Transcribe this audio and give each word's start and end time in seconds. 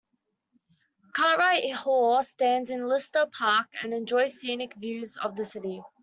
Cartwright 1.13 1.71
Hall 1.75 2.23
stands 2.23 2.71
in 2.71 2.87
Lister 2.87 3.27
Park 3.31 3.67
and 3.83 3.93
enjoys 3.93 4.33
scenic 4.41 4.73
views 4.73 5.15
of 5.15 5.35
the 5.35 5.45
city. 5.45 5.83